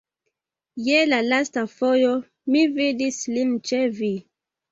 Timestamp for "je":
0.87-1.01